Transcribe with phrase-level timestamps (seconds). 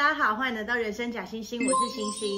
[0.00, 2.30] 大家好，欢迎来到人生假星星，我是星星。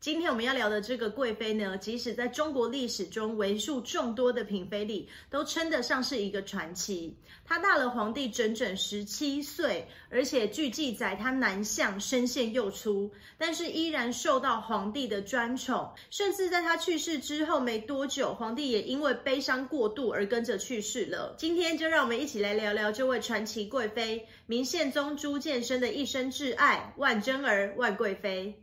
[0.00, 7.16] 今天我们要聊的这个贵妃呢，即使在中国历史中为数众多的嫔妃里，都称得上是一个传奇。
[7.44, 15.90] 她大了皇帝整整十七岁，而且据记载，她男相，声线又出，但是依然受到皇帝的专宠。
[16.10, 21.34] 甚至在她去世之后没多久，皇帝也因为悲伤过度而跟着去世了。
[21.36, 28.54] 今天就让我们一起来聊聊这位传奇贵妃——明宪宗朱见深的一生挚爱——万贞儿、万贵妃。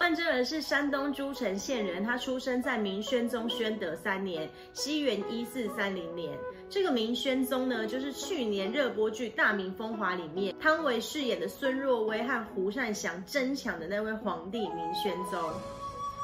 [0.00, 6.32] 万贞儿是山东诸城县人，她出生在明宣宗宣德三年（西元一四三零年）。
[6.70, 15.38] 这个明宣宗呢，就是去年热播剧《大明风华》里面汤唯饰演的孙若薇和胡善祥争抢的那位皇帝明宣宗。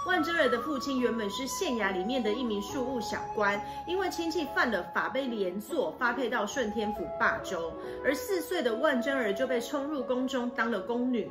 [0.06, 7.72] 万贞儿的父亲原本是县衙里面的一名庶务小官，因为亲戚犯了法被连坐，发配到顺天府霸州，
[8.02, 11.30] 而四岁的万贞儿就被冲入宫中当了宫女。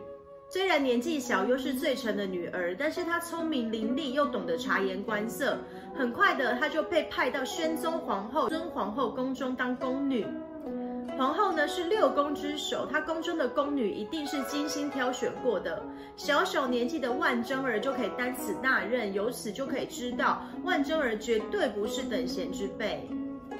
[0.51, 5.57] 虽然年纪小，又是最诚的女儿，但是她聪明伶俐，又懂得察言观色。
[5.95, 10.25] 很快的，她就被派到宣宗皇后尊皇后宫中当宫女。
[11.19, 15.83] 皇后呢，是六宫之首，她宫中的宫女一定是精心挑选过的。
[16.15, 23.05] 小小年纪的万贞儿就可以担此大任，由此就可以知道，万贞儿绝对不是等闲之辈。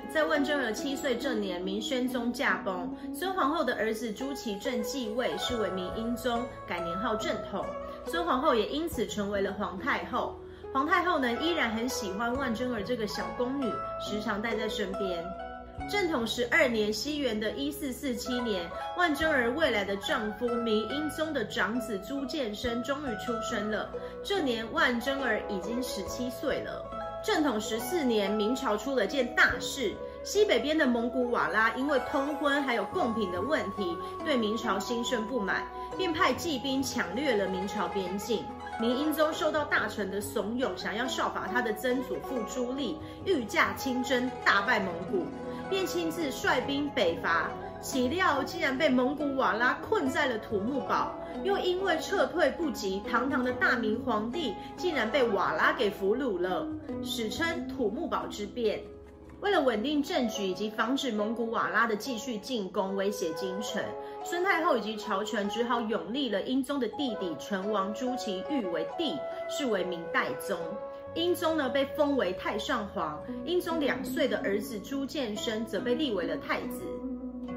[0.10, 7.66] 在万贞儿七岁这年，明宣宗驾崩，孙皇后的儿子朱祁镇继位，是为明英宗，改年号正统。
[8.06, 10.40] 孙皇后也因此成为了皇太后。
[10.72, 15.26] 皇太后呢，依然很喜欢万贞儿这个小宫女，时常带在身边。
[15.88, 23.90] 正统十二年，西元的一四四七年，万贞儿未来的丈夫明英宗的长子朱见深终于出生了。
[24.24, 26.84] 这年，万贞儿已经十七岁了。
[27.24, 38.46] 正统十四年，明朝出了件大事，西北边的蒙古瓦剌因为通婚还有贡品的问题，对明朝心生不满，便派骑兵抢掠了明朝边境。
[38.80, 45.26] 明英宗受到大臣的怂恿，想要效法他的曾祖父朱棣，御驾亲征，大败蒙古，
[45.70, 47.50] 便亲自率兵北伐。
[47.82, 51.16] 岂料竟然被蒙古瓦剌困在了土木堡，
[51.46, 56.68] 又因为撤退不及，堂堂的大明皇帝竟然被瓦剌给俘虏了，
[57.02, 58.82] 史称土木堡之变。
[59.40, 63.82] 为了稳定政局以及防止蒙古瓦剌的继续进攻威胁京城，
[64.26, 69.16] 孙太后以及朝臣只好拥立了英宗的弟弟成王朱祁钰为帝，
[69.50, 70.58] 是为明代宗。
[71.16, 76.82] 英宗呢被封为太上皇，英宗两岁的儿子朱见深则被立为了太子。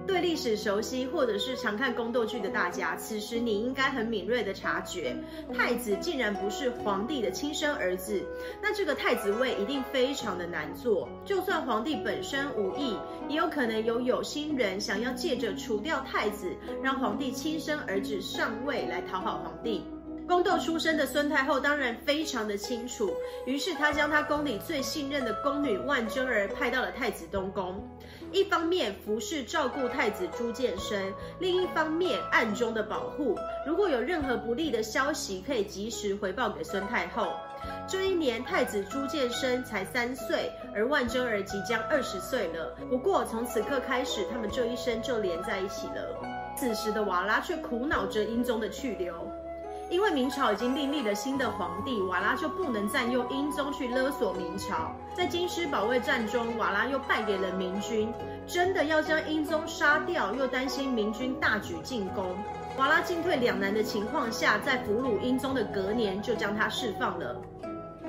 [0.05, 5.17] 对历史熟悉或者是常看宫斗剧的大家，此时你应该很敏锐的察觉，
[5.55, 8.21] 太子竟然不是皇帝的亲生儿子，
[8.61, 11.09] 那这个太子位一定非常的难做。
[11.25, 12.97] 就算皇帝本身无意，
[13.29, 16.53] 也有可能有有心人想要借着除掉太子，
[16.83, 19.85] 让皇帝亲生儿子上位来讨好皇帝。
[20.27, 23.13] 宫斗出身的孙太后当然非常的清楚，
[23.45, 27.87] 于是她将她宫里最信任的宫女万贞儿派到了太子东宫，
[28.31, 37.33] 一方面服侍照顾太子朱见深，另一方面暗中的保护，如果有任何不利的消息，可以及时回报给孙太后。
[37.87, 42.75] 这一年，太子朱见深才三岁，而万贞儿即将二十岁了。
[42.91, 46.19] 不过从此刻开始，他们这一生就连在一起了。
[46.57, 49.15] 此时的瓦剌却苦恼着英宗的去留。
[49.93, 54.91] 因为明朝已经另立了新的皇帝，瓦剌就不能再用英宗去勒索明朝。
[55.13, 58.11] 在京师保卫战中，瓦剌又败给了明军，
[58.47, 62.35] 真的要将英宗杀掉，又担心明军大举进攻，
[62.79, 67.37] 瓦剌进退两难的情况下，在俘虏英宗的隔年就将他释放了。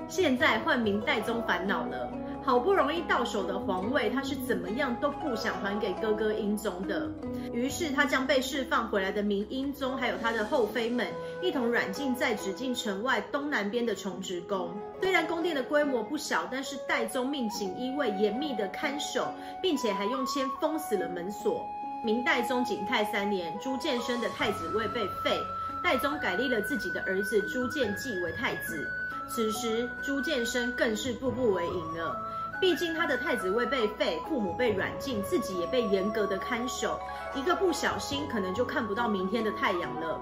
[0.07, 2.09] 现在换明代宗烦恼了。
[2.45, 7.09] 好不容易到手的皇位，他是怎么样都不想还给哥哥英宗的。
[7.53, 11.07] 于是他将被释放回来的明英宗，还有他的后妃们，
[11.41, 14.71] 一同软禁在紫禁城外东南边的崇直宫。
[15.01, 21.65] 虽然宫殿的规模不小，但是代宗命锦衣卫严密的看守，并且还用签封死了门锁。
[22.03, 25.39] 明代宗景泰三年，朱见深的太子位被废，
[25.81, 28.85] 代宗改立了自己的儿子朱见济为太子。
[29.27, 32.15] 此时朱见深更是步步为营了。
[32.61, 36.97] 毕竟他的太子位被废，父母被软禁，自己也被严格的看守，
[37.35, 40.21] 一个不小心可能就看不到明天的太阳了。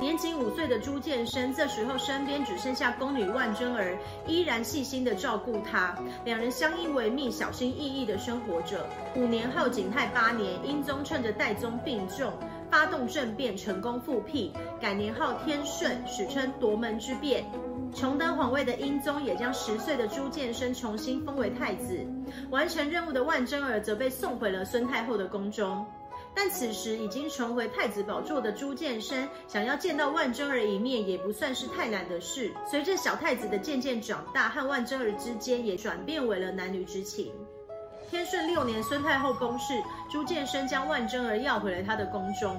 [0.00, 5.94] 年仅五岁的朱见深，这时候身边只剩下宫女万贞儿，依然细心的照顾他，
[6.24, 8.86] 两人相依为命，小心翼翼的生活着。
[9.14, 12.32] 五年后，景泰八年，英宗趁着代宗病重，
[12.70, 14.50] 发动政变，成功复辟，
[14.80, 17.44] 改年号天顺，史称夺门之变。
[17.94, 21.98] 重登皇位的英宗也将十岁的朱见深重新封为太子。
[22.50, 25.84] 完成任务的万贞儿则被送回了孙太后的宫中。
[26.34, 32.50] 但此时已经重回太子宝座的朱见深，想要见到万贞儿一面，也不算是太难的事。
[32.66, 37.30] 随着小太子的渐渐长大，和万贞儿之间也转变为了男女之情。
[38.10, 39.74] 天顺六年，孙太后崩逝，
[40.10, 42.58] 朱见深将万贞儿要回了他的宫中。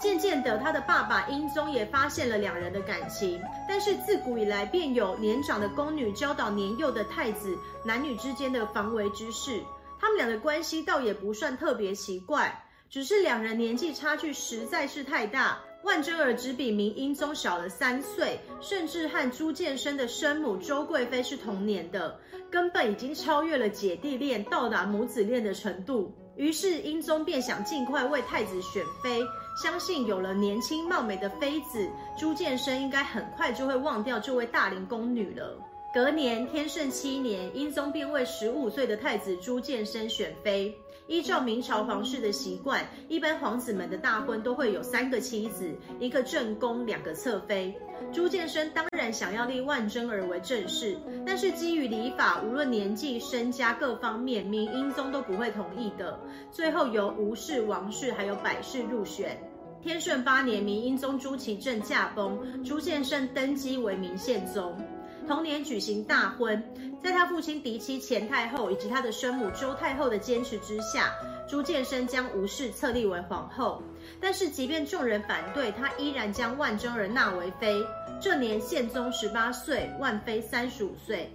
[0.00, 3.42] 渐渐的，他的爸爸英宗也发现了两人的感情。
[3.68, 9.62] 但是自古以来便有年长的宫女教导年幼的太子，男女之间的防微之事。
[10.00, 15.58] 他们俩的关系倒也不算特别奇怪，只是两人年纪差距实在是太大。
[15.84, 22.18] 万贞儿只比明英宗小了三岁，甚至和朱见深的生母周贵妃是同年的，
[22.50, 26.12] 根本已经超越了姐弟恋，到达母子恋的程度。
[26.36, 29.24] 于是英宗便想尽快为太子选妃。
[29.60, 35.58] 相信有了年轻貌美的妃子，朱见深应该很快就会忘掉这位大龄宫女了。
[35.92, 40.72] 隔年，天顺七年，英宗便为十五岁的太子朱见深选妃。
[41.08, 47.74] 依照明朝皇室的习惯，一般皇子们的大婚都会有三个妻子，一个正宫，两个侧妃。
[48.12, 56.20] 朱见深当然想要立万贞儿为正室，但是基于礼法，无论年纪、身家各方面，明英宗都不会同意的。
[56.52, 59.36] 最后由吴氏、王氏还有百氏入选。
[59.80, 64.76] 天顺八年，明英宗朱祁镇驾崩，朱见深登基为明宪宗。
[65.26, 66.62] 同年举行大婚，
[67.02, 71.12] 在他父亲嫡妻钱太后以及他的生母周太后的坚持之下，
[71.48, 73.82] 朱见深将吴氏册立为皇后。
[74.20, 77.84] 但是，即便众人反对，他依然将万贞儿纳为妃。
[78.20, 81.30] 这年宪宗十八岁，万妃三十五岁。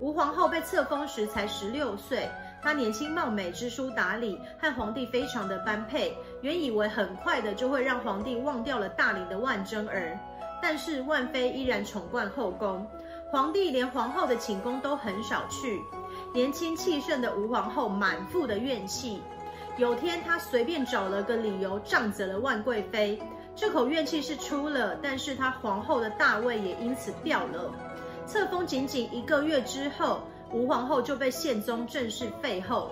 [0.00, 2.28] 吴皇后被册封时才十六岁。
[2.62, 6.16] 她年轻貌美，知书达理，和皇帝非常的般配。
[6.40, 10.18] 原以为很快的就会让皇帝忘掉了大龄的万贞儿，
[10.62, 12.86] 但是万妃依然宠冠后宫，
[13.32, 15.82] 皇帝连皇后的寝宫都很少去。
[16.34, 19.22] 年轻气盛的吴皇后满腹的怨气，
[19.78, 23.18] 有天她随便找了个理由杖责了万贵妃，
[23.56, 27.72] 这口怨气是出了，但是她皇后的大位也因此掉了。
[28.26, 30.20] 册封仅仅一个月之后。
[30.54, 32.90] 吴皇后就被宪宗正式废后，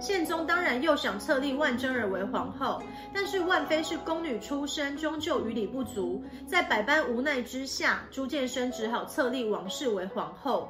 [0.00, 2.82] 宪宗当然又想册立万贞儿为皇后，
[3.12, 10.68] 但是万妃是宫女出身，终究于理不足，在百般无奈之下，朱见深只好册立王氏为皇后。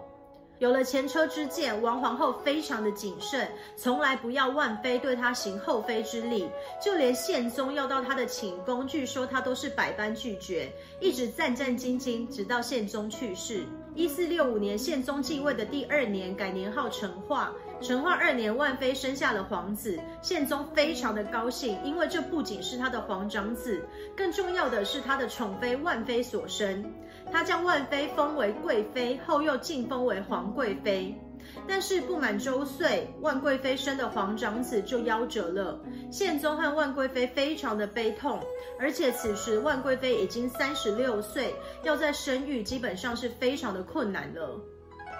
[0.61, 6.49] 有了前车之鉴，王皇后非常的谨慎，从来不要万妃对她行后妃之礼，
[6.81, 13.65] 就连宪宗要到她的寝宫，据说她都是百般拒绝，一直战战兢兢，直到宪宗去世。
[13.95, 17.53] 一四六五年，宪宗继位的第二年，改年号成化。
[17.81, 23.87] 成化二年，万妃生下了皇子，宪宗非常的高兴，因为这不仅是他的皇长子，
[24.17, 26.93] 更重要的是他的宠妃万妃所生。
[27.31, 31.17] 他将万妃封为贵妃，后又晋封为皇贵妃。
[31.67, 35.81] 但是不满周岁，万贵妃生的皇长子就夭折了。
[36.11, 38.41] 宪宗和万贵妃非常的悲痛，
[38.79, 44.61] 而且此时万贵妃已经三十六岁，要再生育基本上是非常的困难了。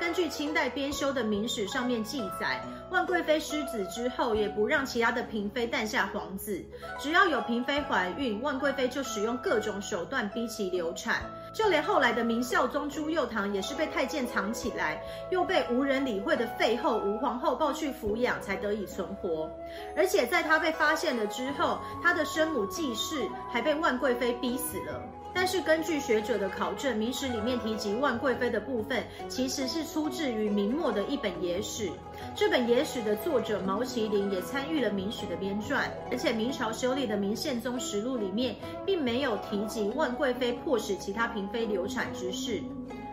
[0.01, 2.61] 根据清代编修的《明史》上面记载，
[2.91, 6.65] 万贵妃失子之后，也不让其他的嫔妃诞下皇子，
[6.99, 11.23] 只要有嫔妃怀孕，万贵妃就使用各种手段逼其流产。
[11.55, 19.49] 就连后来的明孝宗朱佑樘也是被太监藏起来，又被无人理会的废后吴皇后抱去抚养，才得以存活。
[19.97, 25.01] 而且在他被发现了之后，他的生母季氏还被万贵妃逼死了。
[25.35, 31.91] 但是根据学者的考证，《明史》里面提及万贵妃的部分，其实是出自于明末的一本野史。
[32.37, 38.55] 这本野史的作者毛麒麟也参与了《明史》的编撰，而且明朝修订的《明宪宗实录》里面
[38.87, 42.63] 并没有提及万贵妃迫使其他嫔妃流产之事。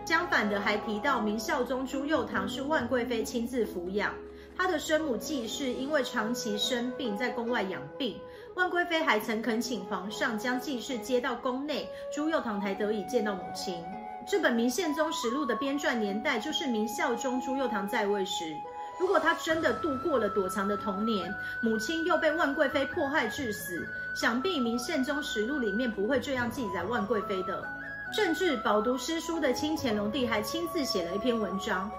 [0.06, 4.14] 相反的，还提到明孝宗朱佑樘是万贵妃亲自抚养，
[4.58, 8.20] 他的生母季氏因为长期生病在宫外养病。
[8.62, 13.84] 万贵妃还曾恳请皇上将继室接到宫内，朱佑堂才得以见到母亲。
[14.24, 18.56] 这本《明宪宗实录》的编撰年代就是明孝宗朱佑堂在位时。
[19.00, 27.68] 如果他真的度过了躲藏的童年，母亲又被万贵妃迫害致死，想必《明宪宗实录》里面不会这样记载万贵妃的。
[28.14, 31.90] 甚至饱读诗书的清乾隆帝还亲自写了一篇文章，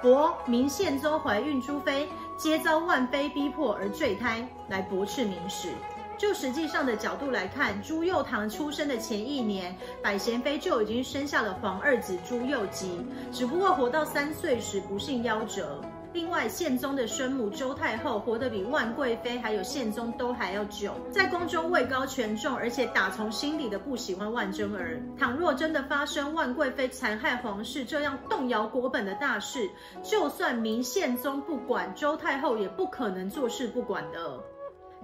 [0.00, 5.70] 驳明宪宗怀孕诸妃皆遭万妃逼迫而坠胎，来驳斥明史。
[6.18, 15.80] 就实际上的角度来看，朱佑樘出生的前一年，百贤妃就已经生下了皇二子朱佑吉，只不过活到三岁时不幸夭折。
[16.12, 25.02] 另外，宪宗的生母周太后活得比万贵妃还有宪宗都还要久，在宫中位高权重，而且打从心底的不喜欢万贞儿。
[25.18, 29.70] 倘若真的发生万贵妃残害皇室这样动摇国本的大事，
[30.02, 34.38] 就算明宪宗不管，周太后也不可能坐视不管的。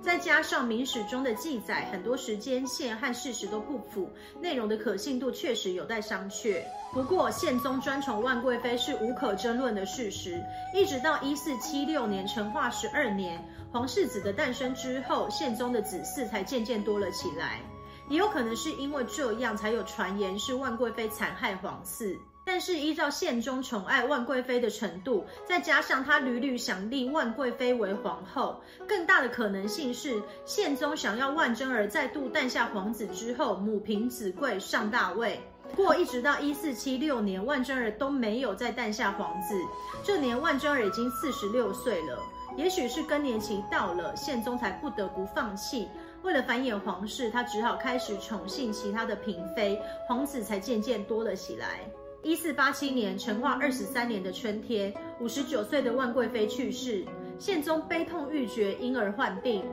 [0.00, 4.08] 再加上明史中的记载，很多时间线和事实都不符，
[4.40, 6.62] 内容的可信度确实有待商榷。
[6.92, 10.42] 不过，宪宗专宠万贵妃是无可争论的事实。
[10.74, 17.60] 一直到一四七六年成化十二年，皇世子的诞生之后，宪宗的子嗣才渐渐多了起来。
[18.08, 22.16] 也有可能是因为这样，才有传言是万贵妃残害皇嗣。
[22.50, 35.38] 但是依照宪宗宠爱万贵妃的程度，再加上他屡屡想立万贵妃为皇后，更大的可能性是宪宗想要万贞儿再度诞下皇子之后，母凭子贵上大位。
[35.76, 39.54] 不过一直到一四七六年，万贞儿都没有再诞下皇子。
[40.02, 42.18] 这年万贞儿已经四十六岁了，
[42.56, 45.86] 也许是更年期到了，宪宗才不得不放弃。
[46.22, 49.78] 为了繁衍皇室，他只好开始宠幸其他的嫔妃，
[50.08, 51.80] 皇子才渐渐多了起来。
[52.24, 57.04] 一四八七年，成化二十三年的春天，五十九岁的万贵妃去世，
[57.38, 59.64] 宪宗悲痛欲绝，因而患病。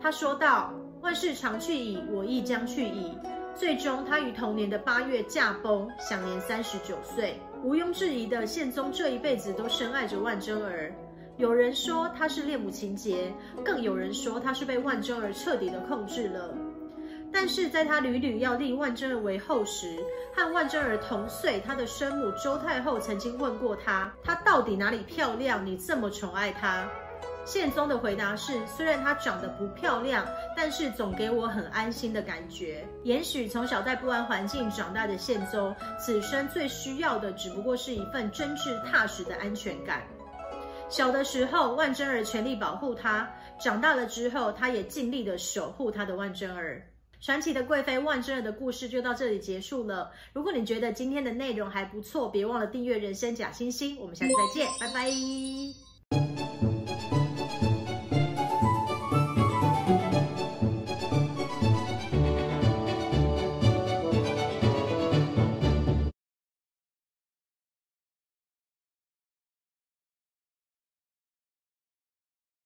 [0.00, 0.72] 他说道
[1.02, 3.12] ：“万事常去矣，我亦将去矣。”
[3.54, 7.38] 最终，他于同年的八月驾崩，享年三十九岁。
[7.62, 10.92] 毋庸置疑的，宪宗这一辈子都深爱着万贞儿。
[11.36, 13.32] 有人说他是恋母情结，
[13.62, 16.54] 更有人说他是被万贞儿彻底的控制了。
[17.32, 19.98] 但是在他屡屡要立万贞儿为后时，
[20.36, 25.64] 和万贞儿同岁，他的生母周太后曾经问过他：“她到底哪里漂亮？
[25.64, 26.86] 你这么宠爱她？”
[27.44, 30.24] 宪宗的回答是：“虽然她长得不漂亮，
[30.56, 32.86] 但是总给我很安心的感觉。
[33.02, 40.02] 也许从小在不安环境长大的宪宗，此生最需要的只不过是一份真挚踏实的安全感。
[40.88, 43.26] 小的时候，万贞儿全力保护他；
[43.58, 46.80] 长大了之后，他也尽力的守护他的万贞儿。”
[47.22, 50.10] 传奇的贵妃万贞儿的故事就到这里结束了。
[50.32, 53.96] 如果你觉得今天的内容还不错，别忘了订阅人生假惺惺。
[54.00, 55.91] 我们下次再见，拜拜。